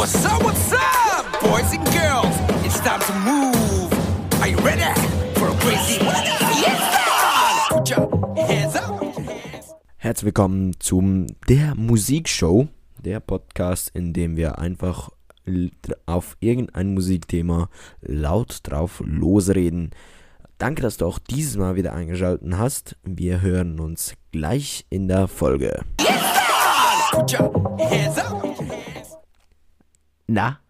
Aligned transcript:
What's 0.00 0.24
up, 0.24 0.42
what's 0.42 0.72
up, 0.72 1.26
boys 1.42 1.74
and 1.74 1.84
girls? 1.92 2.34
It's 2.64 2.80
time 2.80 3.00
to 3.00 3.12
move. 3.16 3.92
Are 4.40 4.48
you 4.48 4.56
ready 4.60 4.80
for 5.34 5.48
a 5.48 5.54
crazy 5.60 6.00
Yes, 6.02 7.68
Put 7.68 7.90
your 7.90 8.08
hands 8.34 8.76
up. 8.76 8.98
Herzlich 9.98 10.24
willkommen 10.24 10.80
zum 10.80 11.26
Der 11.50 11.74
Musikshow, 11.74 12.68
der 12.98 13.20
Podcast, 13.20 13.90
in 13.92 14.14
dem 14.14 14.38
wir 14.38 14.58
einfach 14.58 15.10
auf 16.06 16.38
irgendein 16.40 16.94
Musikthema 16.94 17.68
laut 18.00 18.60
drauf 18.62 19.02
losreden. 19.04 19.90
Danke, 20.56 20.80
dass 20.80 20.96
du 20.96 21.04
auch 21.04 21.18
dieses 21.18 21.58
Mal 21.58 21.76
wieder 21.76 21.92
eingeschaltet 21.92 22.48
hast. 22.56 22.96
Wir 23.04 23.42
hören 23.42 23.78
uns 23.78 24.14
gleich 24.32 24.86
in 24.88 25.08
der 25.08 25.28
Folge. 25.28 25.84
Put 27.12 27.38
your 27.38 27.76
hands 27.78 28.16
up. 28.16 28.59
Na, 30.32 30.60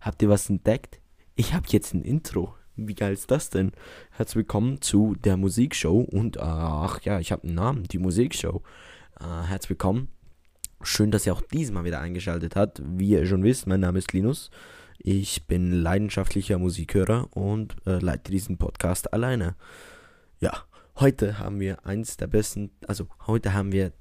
habt 0.00 0.22
ihr 0.22 0.30
was 0.30 0.48
entdeckt? 0.48 0.98
Ich 1.34 1.52
habe 1.52 1.66
jetzt 1.68 1.92
ein 1.92 2.00
Intro. 2.00 2.54
Wie 2.74 2.94
geil 2.94 3.12
ist 3.12 3.30
das 3.30 3.50
denn? 3.50 3.72
Herzlich 4.12 4.36
willkommen 4.36 4.80
zu 4.80 5.14
der 5.14 5.36
Musikshow 5.36 6.00
und 6.00 6.40
ach 6.40 7.02
ja, 7.02 7.20
ich 7.20 7.30
habe 7.30 7.44
einen 7.44 7.54
Namen, 7.54 7.82
die 7.82 7.98
Musikshow. 7.98 8.62
Äh, 9.20 9.46
herzlich 9.46 9.68
willkommen. 9.68 10.08
Schön, 10.80 11.10
dass 11.10 11.26
ihr 11.26 11.34
auch 11.34 11.42
diesmal 11.42 11.84
wieder 11.84 12.00
eingeschaltet 12.00 12.56
habt. 12.56 12.80
Wie 12.82 13.10
ihr 13.10 13.26
schon 13.26 13.42
wisst, 13.42 13.66
mein 13.66 13.80
Name 13.80 13.98
ist 13.98 14.14
Linus. 14.14 14.50
Ich 14.96 15.46
bin 15.46 15.70
leidenschaftlicher 15.70 16.56
Musikhörer 16.56 17.28
und 17.36 17.76
äh, 17.86 17.98
leite 17.98 18.32
diesen 18.32 18.56
Podcast 18.56 19.12
alleine. 19.12 19.54
Ja, 20.40 20.64
heute 20.96 21.38
haben 21.38 21.60
wir 21.60 21.84
eins 21.84 22.16
der 22.16 22.28
besten, 22.28 22.70
also 22.86 23.06
heute 23.26 23.52
haben 23.52 23.70
wir 23.70 23.92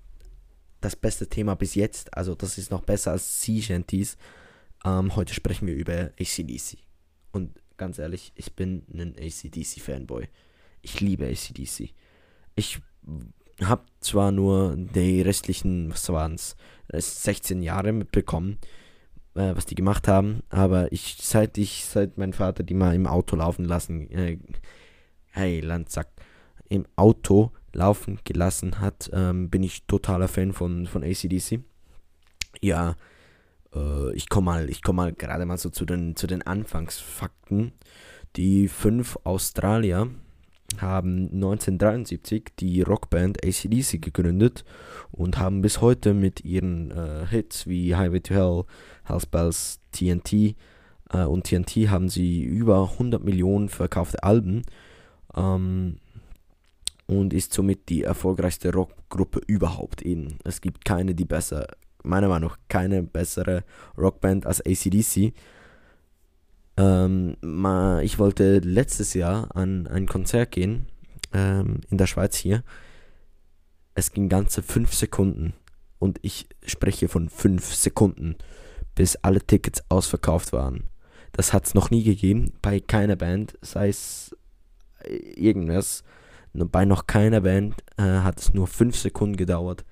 das 0.80 0.96
beste 0.96 1.28
Thema 1.28 1.56
bis 1.58 1.76
jetzt. 1.76 2.16
Also 2.16 2.36
das 2.36 2.58
ist 2.58 2.72
noch 2.72 2.84
besser 2.84 3.12
als 3.12 3.42
Sea 3.42 3.62
Shanties. 3.62 4.18
Ähm, 4.86 5.16
heute 5.16 5.34
sprechen 5.34 5.68
wir 5.68 5.76
über 5.76 6.12
ACDC. 6.20 6.78
Und 7.32 7.60
ganz 7.78 8.00
ehrlich, 8.00 8.32
ich 8.36 8.54
bin 8.54 8.84
ein 8.94 9.16
ACDC-Fanboy. 9.18 10.28
Ich 10.82 11.00
liebe 11.00 11.26
ACDC. 11.26 11.94
Ich 12.56 12.80
habe 13.64 13.84
zwar 14.00 14.32
nur 14.32 14.76
die 14.76 15.22
restlichen, 15.22 15.92
was 15.92 16.08
waren 16.10 16.36
es, 16.36 16.56
16 16.90 17.62
Jahre 17.62 17.92
mitbekommen, 17.92 18.58
äh, 19.36 19.56
was 19.56 19.66
die 19.66 19.76
gemacht 19.76 20.08
haben, 20.08 20.44
aber 20.50 20.92
ich, 20.92 21.18
seit 21.20 21.58
ich, 21.58 21.86
seit 21.86 22.18
mein 22.18 22.34
Vater 22.34 22.64
die 22.64 22.74
mal 22.74 22.96
im 22.96 23.08
Auto 23.08 23.36
laufen 23.36 23.66
lassen, 23.66 24.10
äh, 24.12 24.38
hey 25.32 25.60
Landsack, 25.60 26.08
im 26.70 26.86
Auto 26.96 27.52
laufen 27.74 28.20
gelassen 28.24 28.80
hat, 28.80 29.10
ähm, 29.14 29.50
bin 29.50 29.64
ich 29.64 29.86
totaler 29.86 30.28
Fan 30.28 30.54
von, 30.54 30.88
von 30.88 31.04
ACDC. 31.04 31.62
Ja, 32.62 32.96
äh, 33.76 34.14
ich 34.14 34.30
komme 34.30 34.46
mal, 34.46 34.70
ich 34.70 34.82
komme 34.82 34.98
mal 34.98 35.14
gerade 35.14 35.46
mal 35.46 35.58
so 35.58 35.70
zu 35.70 35.86
den, 35.86 36.16
zu 36.16 36.28
den 36.28 36.42
Anfangsfakten. 36.42 37.74
Die 38.36 38.68
fünf 38.68 39.18
Australier 39.24 40.10
haben 40.80 41.30
1973 41.34 42.50
die 42.60 42.82
Rockband 42.82 43.44
ACDC 43.44 44.02
gegründet 44.02 44.66
und 45.12 45.40
haben 45.40 45.62
bis 45.62 45.82
heute 45.82 46.14
mit 46.14 46.44
ihren 46.44 46.92
äh, 46.92 47.26
Hits 47.28 47.68
wie 47.68 47.96
Highway 47.96 48.20
to 48.20 48.34
Hell, 48.34 48.64
Hell's 49.06 49.26
Bells, 49.26 49.80
TNT 49.92 50.56
äh, 51.12 51.24
und 51.24 51.46
TNT 51.46 51.90
haben 51.90 52.10
sie 52.10 52.44
über 52.44 52.92
100 52.92 53.24
Millionen 53.24 53.70
verkaufte 53.70 54.24
Alben 54.24 54.64
ähm, 55.36 55.98
und 57.08 57.34
ist 57.34 57.54
somit 57.54 57.90
die 57.90 58.04
erfolgreichste 58.04 58.74
Rockgruppe 58.74 59.42
überhaupt 59.48 60.02
eben. 60.02 60.38
Es 60.44 60.62
gibt 60.62 60.84
keine, 60.84 61.16
die 61.16 61.26
besser, 61.26 61.68
meiner 62.08 62.28
Meinung 62.28 62.50
nach, 62.50 62.58
keine 62.70 63.04
bessere 63.04 63.64
Rockband 63.98 64.46
als 64.46 64.62
ACDC. 64.62 65.34
Ähm, 66.78 67.38
ich 68.04 68.20
wollte 68.20 68.60
letztes 68.60 69.14
Jahr 69.14 69.56
an 69.56 69.88
ein 69.88 70.06
Konzert 70.06 70.52
gehen, 70.52 70.88
ähm, 71.34 71.82
in 71.90 71.98
der 71.98 72.08
Schweiz 72.08 72.36
hier. 72.36 72.64
Es 73.96 74.12
ging 74.12 74.30
ganze 74.30 74.62
5 74.62 74.94
Sekunden. 74.94 75.54
Und 76.00 76.20
ich 76.22 76.48
spreche 76.66 77.08
von 77.08 77.30
5 77.30 77.74
Sekunden, 77.74 78.36
bis 78.94 79.16
alle 79.18 79.42
Tickets 79.42 79.84
ausverkauft 79.90 80.54
waren. 80.54 80.84
Das 81.32 81.54
hat 81.54 81.66
es 81.66 81.74
noch 81.74 81.90
nie 81.90 82.04
gegeben, 82.04 82.54
bei 82.62 82.80
keiner 82.80 83.16
Band, 83.16 83.58
sei 83.62 83.90
es 83.90 84.36
äh, 85.04 85.16
irgendwas. 85.16 86.04
Bei 86.54 86.86
noch 86.86 87.06
keiner 87.08 87.42
Band 87.42 87.76
äh, 87.98 88.04
hat 88.04 88.40
es 88.40 88.54
nur 88.54 88.68
5 88.68 88.96
Sekunden 88.96 89.38
gedauert, 89.38 89.86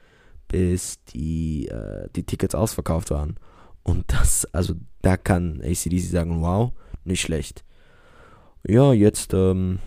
bis 0.48 1.04
die, 1.06 1.68
äh, 1.68 2.08
die 2.16 2.24
Tickets 2.24 2.56
ausverkauft 2.56 3.12
waren. 3.12 3.38
Und 3.84 4.12
das, 4.12 4.46
also 4.54 4.74
da 5.02 5.18
kann 5.18 5.62
ACDC 5.62 6.00
sagen, 6.00 6.42
wow, 6.42 6.72
nicht 7.04 7.22
schlecht. 7.22 7.64
Ja, 8.68 8.94
jetzt 8.94 9.34
ähm, 9.34 9.80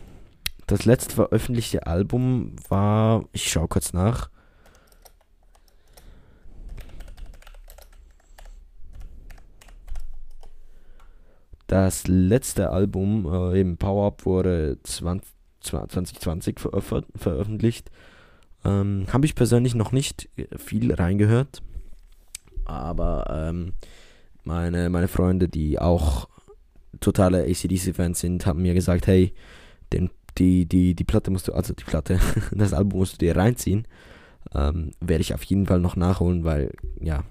das 0.68 0.84
letzte 0.84 1.14
veröffentlichte 1.14 1.86
Album 1.86 2.54
war, 2.68 3.24
ich 3.32 3.50
schau 3.50 3.66
kurz 3.66 3.92
nach. 3.92 4.30
Das 11.66 12.06
letzte 12.06 12.70
Album, 12.70 13.26
äh, 13.26 13.60
eben 13.60 13.76
Power 13.76 14.06
Up, 14.08 14.24
wurde 14.24 14.78
20, 14.82 15.34
2020 15.60 16.60
veröf 16.60 16.94
veröffentlicht. 17.14 17.90
Ähm, 18.64 19.06
Habe 19.12 19.26
ich 19.26 19.34
persönlich 19.34 19.74
noch 19.74 19.92
nicht 19.92 20.28
viel 20.56 20.92
reingehört. 20.92 21.62
Aber 22.64 23.26
ähm, 23.30 23.72
meine, 24.44 24.90
meine 24.90 25.08
Freunde, 25.08 25.48
die 25.48 25.78
auch 25.78 26.28
totale 27.00 27.44
ACDC-Fans 27.44 28.20
sind, 28.20 28.46
haben 28.46 28.62
mir 28.62 28.74
gesagt, 28.74 29.06
hey, 29.06 29.32
den, 29.92 30.10
die, 30.36 30.66
die, 30.66 30.94
die 30.94 31.04
Platte 31.04 31.30
musst 31.30 31.48
du, 31.48 31.52
also 31.52 31.74
die 31.74 31.84
Platte, 31.84 32.18
das 32.52 32.72
Album 32.72 33.00
musst 33.00 33.14
du 33.14 33.18
dir 33.18 33.36
reinziehen. 33.36 33.86
Ähm, 34.54 34.92
Werde 35.00 35.22
ich 35.22 35.34
auf 35.34 35.42
jeden 35.44 35.66
Fall 35.66 35.80
noch 35.80 35.96
nachholen, 35.96 36.44
weil, 36.44 36.72
ja, 37.00 37.24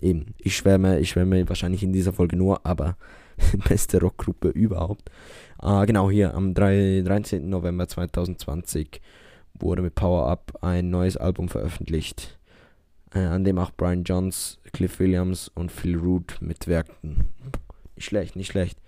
eben, 0.00 0.34
ich 0.38 0.56
schwärme, 0.56 0.98
ich 1.00 1.10
schwärme 1.10 1.48
wahrscheinlich 1.48 1.82
in 1.82 1.92
dieser 1.92 2.12
Folge 2.12 2.36
nur, 2.36 2.64
aber 2.66 2.96
beste 3.68 4.00
Rockgruppe 4.00 4.48
überhaupt. 4.48 5.10
Ah, 5.58 5.84
genau, 5.84 6.10
hier 6.10 6.34
am 6.34 6.54
3, 6.54 7.02
13. 7.04 7.48
November 7.48 7.88
2020 7.88 9.00
wurde 9.60 9.82
mit 9.82 9.94
Power 9.94 10.28
Up 10.28 10.58
ein 10.62 10.90
neues 10.90 11.16
Album 11.16 11.48
veröffentlicht, 11.48 12.38
äh, 13.14 13.20
an 13.20 13.44
dem 13.44 13.58
auch 13.58 13.70
Brian 13.70 14.04
Johns, 14.04 14.58
Cliff 14.72 14.98
Williams 14.98 15.48
und 15.54 15.72
Phil 15.72 15.96
Root 15.96 16.38
mitwirkten. 16.40 17.28
Nicht 17.94 18.06
schlecht, 18.06 18.36
nicht 18.36 18.48
schlecht. 18.48 18.78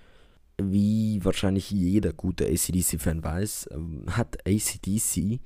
Wie 0.60 1.24
wahrscheinlich 1.24 1.70
jeder 1.70 2.12
gute 2.12 2.46
ACDC-Fan 2.46 3.22
weiß, 3.22 3.70
ähm, 3.72 4.04
hat 4.10 4.38
ACDC 4.46 5.40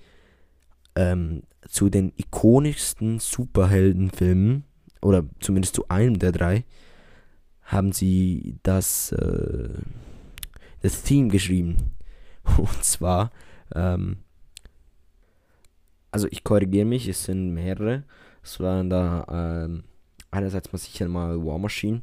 ähm, 0.97 1.43
zu 1.69 1.89
den 1.89 2.13
ikonischsten 2.17 3.19
Superheldenfilmen, 3.19 4.65
oder 5.01 5.25
zumindest 5.41 5.75
zu 5.75 5.89
einem 5.89 6.19
der 6.19 6.33
drei, 6.33 6.65
haben 7.63 7.93
sie 7.93 8.57
das, 8.63 9.13
äh, 9.13 9.69
das 10.81 11.03
Theme 11.03 11.29
geschrieben. 11.29 11.93
Und 12.57 12.85
zwar, 12.85 13.31
ähm, 13.75 14.19
also 16.13 16.29
ich 16.31 16.45
korrigiere 16.45 16.85
mich, 16.85 17.09
es 17.09 17.25
sind 17.25 17.53
mehrere. 17.53 18.05
Es 18.43 18.61
waren 18.61 18.91
da 18.91 19.65
ähm, 19.65 19.85
einerseits 20.31 20.73
mal 20.73 20.79
sicher 20.79 21.09
mal 21.09 21.45
War 21.45 21.59
Machine 21.59 22.03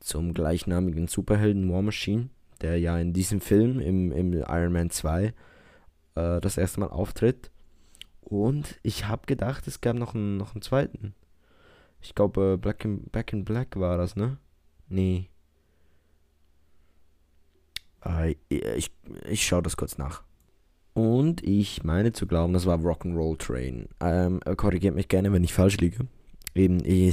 zum 0.00 0.34
gleichnamigen 0.34 1.08
Superhelden 1.08 1.70
War 1.72 1.82
Machine, 1.82 2.28
der 2.60 2.78
ja 2.78 2.98
in 2.98 3.12
diesem 3.12 3.40
Film 3.40 3.80
im, 3.80 4.12
im 4.12 4.32
Iron 4.32 4.72
Man 4.72 4.90
2 4.90 5.34
äh, 6.14 6.40
das 6.40 6.56
erste 6.56 6.80
Mal 6.80 6.88
auftritt. 6.88 7.50
Und 8.20 8.78
ich 8.82 9.06
habe 9.06 9.26
gedacht, 9.26 9.66
es 9.66 9.80
gab 9.80 9.96
noch 9.96 10.14
einen, 10.14 10.36
noch 10.36 10.54
einen 10.54 10.62
zweiten. 10.62 11.14
Ich 12.00 12.14
glaube, 12.14 12.54
äh, 12.54 12.56
Black 12.56 12.84
in, 12.84 13.04
Back 13.10 13.32
in 13.32 13.44
Black 13.44 13.78
war 13.78 13.98
das, 13.98 14.14
ne? 14.14 14.38
Nee. 14.88 15.28
Äh, 18.04 18.36
ich, 18.48 18.92
ich 19.26 19.46
schaue 19.46 19.62
das 19.62 19.76
kurz 19.76 19.98
nach. 19.98 20.22
Und 20.94 21.42
ich 21.42 21.82
meine 21.82 22.12
zu 22.12 22.26
glauben, 22.26 22.52
das 22.52 22.66
war 22.66 22.78
Rock'n'Roll 22.78 23.36
Train. 23.38 23.88
Ähm, 24.00 24.40
korrigiert 24.56 24.94
mich 24.94 25.08
gerne, 25.08 25.32
wenn 25.32 25.42
ich 25.42 25.52
falsch 25.52 25.78
liege. 25.78 26.06
Eben, 26.54 26.80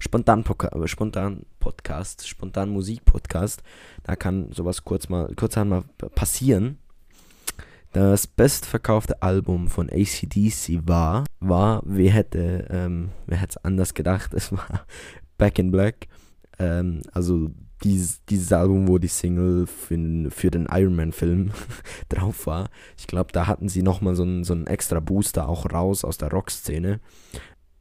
spontan, 0.00 0.42
Poca 0.42 0.68
spontan 0.88 1.46
Podcast, 1.60 2.26
spontan 2.26 2.70
Musik-Podcast. 2.70 3.62
Da 4.02 4.16
kann 4.16 4.50
sowas 4.50 4.84
kurz 4.84 5.08
mal, 5.08 5.32
kurz 5.36 5.56
einmal 5.56 5.84
passieren. 6.16 6.78
Das 7.92 8.26
bestverkaufte 8.26 9.22
Album 9.22 9.68
von 9.68 9.88
ACDC 9.88 10.80
war, 10.84 11.24
war, 11.38 11.80
wer 11.86 12.10
hätte, 12.10 12.66
ähm, 12.68 13.10
wer 13.26 13.38
hätte 13.38 13.58
es 13.58 13.64
anders 13.64 13.94
gedacht, 13.94 14.34
es 14.34 14.50
war 14.50 14.86
Back 15.38 15.60
in 15.60 15.70
Black. 15.70 16.08
Ähm, 16.58 17.02
also 17.12 17.52
dieses, 17.84 18.24
dieses 18.24 18.52
Album, 18.52 18.88
wo 18.88 18.98
die 18.98 19.06
Single 19.08 19.66
für, 19.66 20.30
für 20.30 20.50
den 20.50 20.66
Iron 20.70 20.96
Man 20.96 21.12
Film 21.12 21.50
drauf 22.08 22.46
war. 22.46 22.70
Ich 22.98 23.06
glaube, 23.06 23.32
da 23.32 23.46
hatten 23.46 23.68
sie 23.68 23.82
nochmal 23.82 24.16
so 24.16 24.22
einen, 24.22 24.44
so 24.44 24.54
einen 24.54 24.66
extra 24.66 25.00
Booster 25.00 25.46
auch 25.48 25.70
raus 25.70 26.04
aus 26.04 26.16
der 26.18 26.30
Rockszene. 26.30 27.00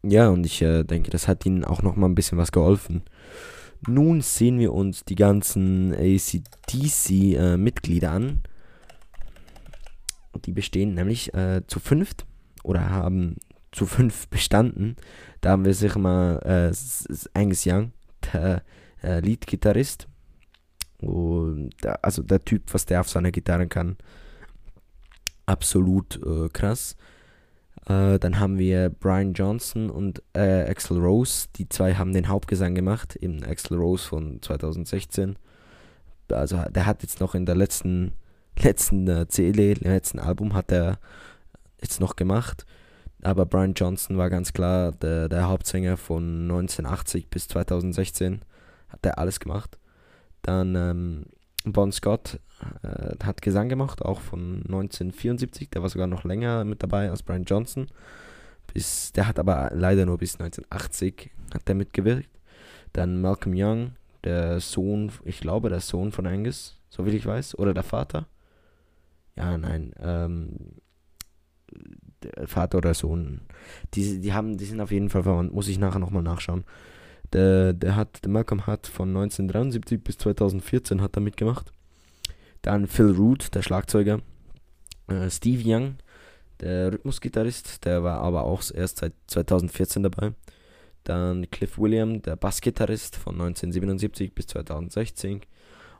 Ja, 0.03 0.29
und 0.29 0.45
ich 0.45 0.61
äh, 0.61 0.83
denke, 0.83 1.09
das 1.09 1.29
hat 1.29 1.45
ihnen 1.45 1.63
auch 1.63 1.81
nochmal 1.81 2.09
ein 2.09 2.15
bisschen 2.15 2.37
was 2.37 2.51
geholfen. 2.51 3.03
Nun 3.87 4.19
sehen 4.21 4.59
wir 4.59 4.73
uns 4.73 5.05
die 5.05 5.15
ganzen 5.15 5.93
ACDC-Mitglieder 5.93 8.07
äh, 8.07 8.11
an. 8.11 8.41
Die 10.45 10.51
bestehen 10.51 10.95
nämlich 10.95 11.33
äh, 11.33 11.61
zu 11.67 11.79
fünft 11.79 12.25
oder 12.63 12.89
haben 12.89 13.37
zu 13.71 13.85
fünf 13.85 14.27
bestanden. 14.27 14.97
Da 15.41 15.51
haben 15.51 15.63
wir 15.65 15.73
sicher 15.73 15.99
mal 15.99 16.39
äh, 16.43 16.73
Angus 17.33 17.65
Young, 17.65 17.93
der 18.33 18.63
äh, 19.03 19.19
Lead-Gitarrist. 19.19 20.07
also 22.01 22.23
der 22.23 22.43
Typ, 22.43 22.73
was 22.73 22.85
der 22.85 23.01
auf 23.01 23.09
seiner 23.09 23.31
Gitarre 23.31 23.67
kann. 23.67 23.97
Absolut 25.45 26.19
äh, 26.25 26.49
krass. 26.49 26.95
Äh, 27.87 28.17
dann 28.19 28.39
haben 28.39 28.57
wir 28.57 28.89
Brian 28.89 29.33
Johnson 29.33 29.89
und 29.89 30.23
äh, 30.33 30.69
Axel 30.69 30.97
Rose. 30.97 31.47
Die 31.57 31.67
zwei 31.67 31.95
haben 31.95 32.13
den 32.13 32.29
Hauptgesang 32.29 32.75
gemacht. 32.75 33.15
Eben 33.17 33.43
Axel 33.43 33.77
Rose 33.77 34.07
von 34.07 34.41
2016. 34.41 35.37
Also 36.31 36.63
der 36.69 36.85
hat 36.85 37.03
jetzt 37.03 37.19
noch 37.19 37.35
in 37.35 37.45
der 37.45 37.55
letzten, 37.55 38.13
letzten 38.57 39.07
äh, 39.07 39.27
CD, 39.27 39.73
letzten 39.73 40.19
Album 40.19 40.53
hat 40.53 40.71
er 40.71 40.97
jetzt 41.81 41.99
noch 41.99 42.15
gemacht. 42.15 42.65
Aber 43.21 43.45
Brian 43.45 43.73
Johnson 43.73 44.17
war 44.17 44.29
ganz 44.29 44.53
klar 44.53 44.91
der, 44.91 45.29
der 45.29 45.47
Hauptsänger 45.47 45.97
von 45.97 46.43
1980 46.43 47.29
bis 47.29 47.47
2016. 47.47 48.41
Hat 48.93 49.05
er 49.05 49.17
alles 49.17 49.39
gemacht. 49.39 49.77
Dann 50.43 50.75
ähm, 50.75 51.25
Bon 51.65 51.91
Scott 51.91 52.39
äh, 52.83 53.15
hat 53.23 53.41
Gesang 53.41 53.69
gemacht, 53.69 54.01
auch 54.01 54.21
von 54.21 54.61
1974. 54.65 55.69
Der 55.69 55.81
war 55.81 55.89
sogar 55.89 56.07
noch 56.07 56.23
länger 56.23 56.63
mit 56.63 56.83
dabei 56.83 57.09
als 57.09 57.23
Brian 57.23 57.43
Johnson. 57.43 57.87
Bis, 58.73 59.11
der 59.11 59.27
hat 59.27 59.39
aber 59.39 59.71
leider 59.73 60.05
nur 60.05 60.17
bis 60.17 60.39
1980 60.39 61.31
hat 61.53 61.67
der 61.67 61.75
mitgewirkt. 61.75 62.29
Dann 62.93 63.21
Malcolm 63.21 63.53
Young, 63.57 63.91
der 64.23 64.59
Sohn, 64.59 65.11
ich 65.25 65.39
glaube 65.39 65.69
der 65.69 65.79
Sohn 65.79 66.11
von 66.11 66.27
Angus, 66.27 66.79
so 66.89 67.05
wie 67.05 67.11
ich 67.11 67.25
weiß, 67.25 67.57
oder 67.57 67.73
der 67.73 67.83
Vater. 67.83 68.27
Ja, 69.35 69.57
nein, 69.57 69.93
ähm, 69.99 70.49
Vater 72.45 72.77
oder 72.77 72.93
Sohn. 72.93 73.41
Die, 73.93 74.21
die, 74.21 74.33
haben, 74.33 74.57
die 74.57 74.65
sind 74.65 74.79
auf 74.79 74.91
jeden 74.91 75.09
Fall 75.09 75.23
verwandt, 75.23 75.53
muss 75.53 75.67
ich 75.67 75.79
nachher 75.79 75.99
nochmal 75.99 76.23
nachschauen. 76.23 76.63
Der, 77.33 77.73
der 77.73 77.95
hat, 77.95 78.23
der 78.23 78.31
Malcolm 78.31 78.67
hat 78.67 78.87
von 78.87 79.09
1973 79.09 80.03
bis 80.03 80.17
2014 80.19 81.01
hat 81.01 81.17
er 81.17 81.21
mitgemacht. 81.21 81.71
Dann 82.61 82.87
Phil 82.87 83.11
Root, 83.11 83.53
der 83.55 83.63
Schlagzeuger. 83.63 84.21
Äh, 85.07 85.29
Steve 85.29 85.63
Young, 85.65 85.95
der 86.61 86.93
Rhythmusgitarrist, 86.93 87.85
der 87.85 88.03
war 88.03 88.21
aber 88.21 88.43
auch 88.43 88.63
erst 88.71 88.99
seit 88.99 89.13
2014 89.27 90.03
dabei. 90.03 90.33
Dann 91.03 91.49
Cliff 91.51 91.77
William, 91.77 92.21
der 92.21 92.35
Bassgitarrist 92.35 93.17
von 93.17 93.33
1977 93.33 94.33
bis 94.33 94.47
2016. 94.47 95.41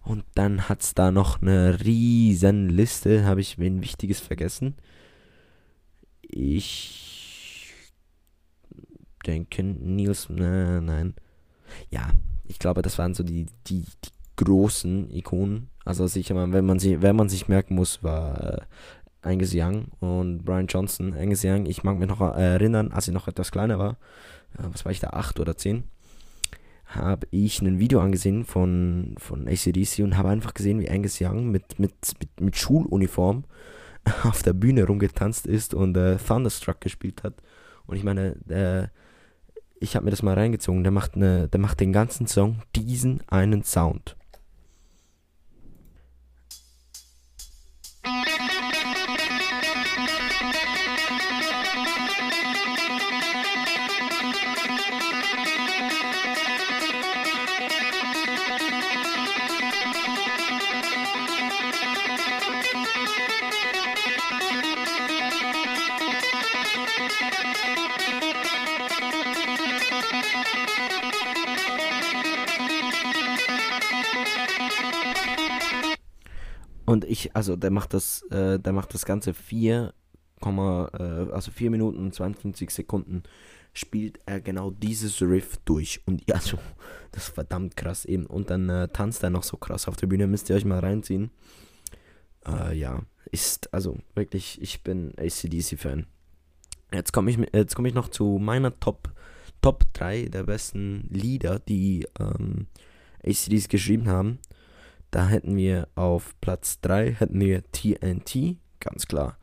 Und 0.04 0.24
dann 0.36 0.70
hat 0.70 0.82
es 0.82 0.94
da 0.94 1.12
noch 1.12 1.42
eine 1.42 1.84
riesen 1.84 2.70
Liste, 2.70 3.26
habe 3.26 3.42
ich 3.42 3.58
wen 3.58 3.82
Wichtiges 3.82 4.20
vergessen. 4.20 4.76
Ich 6.22 7.03
denke, 9.24 9.64
Nils, 9.64 10.30
nein, 10.30 10.86
nein. 10.86 11.14
Ja, 11.90 12.10
ich 12.46 12.60
glaube, 12.60 12.82
das 12.82 12.98
waren 12.98 13.14
so 13.14 13.24
die, 13.24 13.48
die, 13.68 13.82
die 13.82 14.12
großen 14.36 15.10
Ikonen. 15.12 15.70
Also 15.86 16.08
sicher 16.08 16.36
wenn 16.54 16.66
man 16.66 16.80
sich, 16.80 17.02
wenn 17.02 17.16
man 17.16 17.30
sich 17.30 17.48
merken 17.48 17.76
muss, 17.76 18.04
war 18.04 18.42
äh, 18.42 18.62
Angus 19.22 19.52
Young 19.54 19.88
und 20.00 20.44
Brian 20.44 20.68
Johnson. 20.68 21.14
Angus 21.14 21.44
Young, 21.44 21.66
ich 21.66 21.84
mag 21.84 21.98
mich 21.98 22.10
noch 22.10 22.22
erinnern, 22.22 22.92
als 22.92 23.08
ich 23.08 23.14
noch 23.14 23.28
etwas 23.28 23.52
kleiner 23.52 23.80
war, 23.80 23.98
äh, 24.58 24.64
was 24.72 24.86
war 24.86 24.92
ich 24.92 25.00
da, 25.00 25.10
acht 25.12 25.40
oder 25.40 25.58
zehn, 25.58 25.84
habe 26.86 27.28
ich 27.32 27.62
ein 27.62 27.80
Video 27.80 28.02
angesehen 28.02 28.46
von, 28.46 29.16
von 29.18 29.48
ACDC 29.48 30.00
und 30.00 30.18
habe 30.18 30.30
einfach 30.30 30.54
gesehen, 30.54 30.80
wie 30.80 30.90
Angus 30.90 31.20
Young 31.20 31.50
mit, 31.50 31.80
mit, 31.80 31.94
mit, 32.20 32.42
mit 32.42 32.56
Schuluniform 32.56 33.46
auf 34.24 34.44
der 34.44 34.54
Bühne 34.54 34.86
rumgetanzt 34.86 35.48
ist 35.48 35.74
und 35.74 35.98
äh, 35.98 36.18
Thunderstruck 36.18 36.82
gespielt 36.82 37.24
hat. 37.24 37.36
Und 37.86 37.98
ich 37.98 38.04
meine, 38.04 38.36
äh, 38.50 38.88
ich 39.84 39.96
habe 39.96 40.06
mir 40.06 40.12
das 40.12 40.24
mal 40.24 40.34
reingezogen, 40.34 40.84
der 40.84 40.92
macht, 40.92 41.16
eine, 41.16 41.50
der 41.50 41.60
macht 41.60 41.80
den 41.80 41.94
ganzen 41.94 42.26
Song 42.26 42.62
diesen 42.76 43.22
einen 43.28 43.64
Sound. 43.64 44.16
Und 76.94 77.06
ich, 77.06 77.36
also 77.36 77.56
der 77.56 77.72
macht 77.72 77.96
das, 77.96 78.22
äh, 78.30 78.60
der 78.60 78.72
macht 78.72 78.94
das 78.94 79.04
Ganze 79.04 79.34
4, 79.34 79.96
äh, 80.46 80.48
also 80.48 81.50
4 81.50 81.72
Minuten 81.72 81.98
und 81.98 82.14
52 82.14 82.70
Sekunden 82.70 83.24
spielt 83.74 84.20
er 84.28 84.40
genau 84.40 84.70
dieses 84.70 85.20
Riff 85.24 85.58
durch. 85.66 86.02
Und 86.06 86.22
ja, 86.30 86.40
so, 86.40 86.60
das 87.12 87.30
ist 87.30 87.34
verdammt 87.34 87.76
krass 87.76 88.06
eben. 88.06 88.28
Und 88.28 88.52
dann 88.52 88.70
äh, 88.70 88.90
tanzt 88.90 89.24
er 89.24 89.32
noch 89.32 89.42
so 89.42 89.58
krass 89.58 89.88
auf 89.88 89.96
der 89.96 90.06
Bühne, 90.06 90.28
müsst 90.28 90.52
ihr 90.52 90.56
euch 90.56 90.66
mal 90.66 90.78
reinziehen. 90.78 91.32
Äh, 92.46 92.78
ja, 92.78 93.02
ist, 93.32 93.74
also 93.74 93.98
wirklich, 94.14 94.62
ich 94.62 94.84
bin 94.84 95.14
ACDC-Fan. 95.18 96.06
Jetzt 96.94 97.12
komme 97.12 97.32
ich, 97.32 97.74
komm 97.74 97.88
ich 97.88 97.96
noch 97.96 98.10
zu 98.10 98.38
meiner 98.40 98.80
Top, 98.80 99.12
Top 99.64 99.86
3 99.94 100.26
der 100.26 100.44
besten 100.44 101.08
Lieder, 101.10 101.58
die 101.58 102.06
ähm, 102.20 102.68
ACDs 103.26 103.68
geschrieben 103.68 104.10
haben. 104.10 104.38
Da 105.14 105.28
hätten 105.28 105.56
wir 105.56 105.90
auf 105.94 106.34
Platz 106.42 106.82
3 106.82 107.12
hätten 107.12 107.40
wir 107.40 107.62
TNT, 107.72 108.58
ganz 108.80 109.06
klar. 109.06 109.38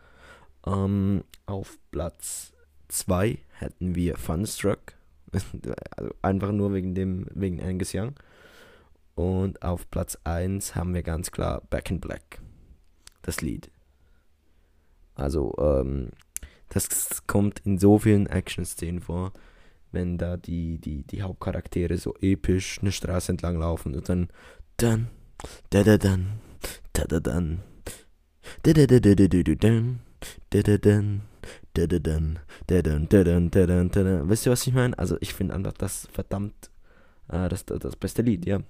Ähm, 0.66 1.22
auf 1.46 1.78
Platz 1.92 2.52
2 2.88 3.38
hätten 3.50 3.94
wir 3.94 4.16
Funstruck. 4.16 4.94
also 5.96 6.10
einfach 6.22 6.50
nur 6.50 6.72
wegen 6.74 6.96
dem, 6.96 7.28
wegen 7.32 7.62
Angus 7.62 7.94
Young. 7.94 8.14
Und 9.14 9.62
auf 9.62 9.88
Platz 9.92 10.18
1 10.24 10.74
haben 10.74 10.92
wir 10.92 11.04
ganz 11.04 11.30
klar 11.30 11.62
Back 11.70 11.88
in 11.92 12.00
Black. 12.00 12.40
Das 13.22 13.40
Lied. 13.40 13.70
Also, 15.14 15.54
ähm, 15.56 16.08
das 16.70 17.28
kommt 17.28 17.60
in 17.60 17.78
so 17.78 18.00
vielen 18.00 18.26
Action-Szenen 18.26 19.02
vor, 19.02 19.32
wenn 19.92 20.18
da 20.18 20.36
die, 20.36 20.78
die, 20.80 21.04
die 21.04 21.22
Hauptcharaktere 21.22 21.96
so 21.96 22.16
episch 22.20 22.80
eine 22.80 22.90
Straße 22.90 23.30
entlang 23.30 23.60
laufen 23.60 23.94
und 23.94 24.08
dann 24.08 24.30
dann 24.76 25.10
Wisst 34.28 34.46
ihr, 34.46 34.52
was 34.52 34.66
ich 34.66 34.74
meine? 34.74 34.98
Also 34.98 35.16
ich 35.20 35.34
finde 35.34 35.54
einfach 35.54 35.72
das 35.72 36.08
verdammt 36.12 36.70
äh, 37.30 37.48
das, 37.48 37.64
das, 37.64 37.78
das 37.78 37.96
beste 37.96 38.22
Lied, 38.22 38.46
ja. 38.46 38.60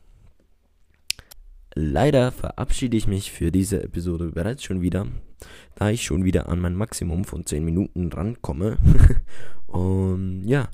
Leider 1.75 2.33
verabschiede 2.33 2.97
ich 2.97 3.07
mich 3.07 3.31
für 3.31 3.53
diese 3.53 3.83
Episode 3.83 4.33
bereits 4.33 4.65
schon 4.65 4.83
wieder, 4.83 5.07
da 5.77 5.91
ich 5.91 6.05
schon 6.05 6.25
wieder 6.25 6.49
an 6.49 6.59
mein 6.59 6.75
Maximum 6.75 7.25
von 7.25 7.47
10 7.47 7.65
Minuten 7.65 8.13
rankomme. 8.13 8.79
Und 9.67 10.45
ja, 10.47 10.69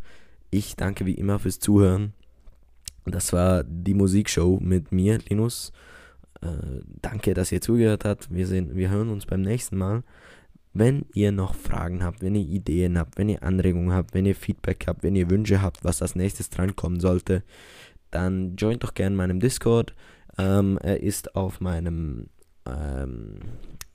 ich 0.51 0.75
danke 0.75 1.05
wie 1.05 1.15
immer 1.15 1.39
fürs 1.39 1.59
Zuhören. 1.59 2.15
Das 3.07 3.33
war 3.33 3.63
die 3.65 3.95
Musikshow 3.95 4.59
mit 4.61 4.93
mir, 4.93 5.19
Linus. 5.29 5.73
Äh, 6.43 6.83
danke, 7.01 7.35
dass 7.35 7.53
ihr 7.53 7.61
zugehört 7.61 8.05
habt. 8.05 8.33
Wir, 8.35 8.47
sehen, 8.47 8.75
wir 8.75 8.91
hören 8.91 9.11
uns 9.11 9.27
beim 9.27 9.43
nächsten 9.43 9.77
Mal. 9.77 10.03
Wenn 10.73 11.07
ihr 11.15 11.33
noch 11.33 11.55
Fragen 11.55 12.05
habt, 12.05 12.21
wenn 12.21 12.35
ihr 12.35 12.47
Ideen 12.47 12.99
habt, 12.99 13.17
wenn 13.17 13.31
ihr 13.31 13.43
Anregungen 13.43 13.93
habt, 13.93 14.13
wenn 14.13 14.27
ihr 14.27 14.35
Feedback 14.35 14.85
habt, 14.87 15.03
wenn 15.03 15.17
ihr 15.17 15.31
Wünsche 15.31 15.63
habt, 15.63 15.85
was 15.85 16.03
als 16.03 16.17
nächstes 16.17 16.51
drankommen 16.51 17.01
sollte, 17.01 17.43
dann 18.11 18.57
joint 18.57 18.83
doch 18.83 18.93
gerne 18.93 19.17
meinem 19.17 19.41
Discord. 19.41 19.95
Ähm, 20.37 20.79
er 20.83 21.03
ist 21.03 21.35
auf 21.35 21.61
meinem, 21.61 22.29
ähm, 22.67 23.39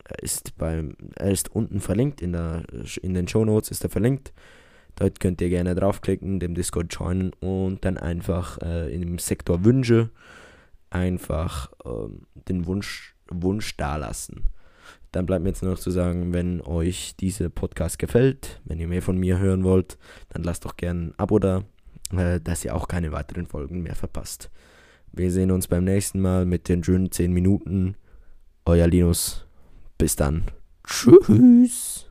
er 0.06 0.24
ist 0.24 0.58
beim, 0.58 0.96
er 1.16 1.32
ist 1.32 1.54
unten 1.54 1.82
verlinkt 1.82 2.22
in 2.22 2.32
der, 2.32 2.64
in 3.02 3.14
den 3.14 3.28
Show 3.28 3.46
Notes 3.46 3.70
ist 3.70 3.84
er 3.84 3.90
verlinkt. 3.92 4.34
Dort 4.96 5.20
könnt 5.20 5.42
ihr 5.42 5.50
gerne 5.50 5.76
draufklicken, 5.76 6.40
dem 6.40 6.56
Discord 6.56 6.94
joinen 6.94 7.32
und 7.40 7.84
dann 7.86 7.98
einfach 7.98 8.60
äh, 8.62 8.94
in 8.94 9.02
dem 9.02 9.20
Sektor 9.20 9.64
Wünsche 9.64 10.10
einfach 10.90 11.72
ähm, 11.86 12.28
den 12.48 12.66
Wunsch, 12.66 13.16
Wunsch 13.30 13.76
dalassen. 13.78 14.46
Dann 15.12 15.26
bleibt 15.26 15.44
mir 15.44 15.50
jetzt 15.50 15.62
nur 15.62 15.72
noch 15.72 15.80
zu 15.80 15.92
sagen, 15.92 16.34
wenn 16.34 16.62
euch 16.62 17.16
dieser 17.18 17.50
Podcast 17.50 18.00
gefällt, 18.00 18.62
wenn 18.66 18.80
ihr 18.80 18.88
mehr 18.88 19.02
von 19.02 19.18
mir 19.18 19.40
hören 19.40 19.64
wollt, 19.64 19.98
dann 20.30 20.44
lasst 20.44 20.66
doch 20.66 20.78
gerne 20.78 21.08
ein 21.08 21.14
Abo 21.18 21.40
da, 21.40 21.64
äh, 22.16 22.40
dass 22.40 22.64
ihr 22.64 22.76
auch 22.76 22.88
keine 22.88 23.12
weiteren 23.12 23.48
Folgen 23.48 23.82
mehr 23.82 23.96
verpasst. 23.96 24.50
Wir 25.14 25.32
sehen 25.32 25.52
uns 25.52 25.68
beim 25.68 25.84
nächsten 25.84 26.22
Mal 26.22 26.46
mit 26.46 26.70
den 26.70 26.84
schönen 26.84 27.12
10 27.12 27.34
Minuten. 27.34 27.96
Euer 28.66 28.88
Linus. 28.88 29.46
Bis 29.98 30.16
dann. 30.16 30.46
Tschüss. 30.86 32.11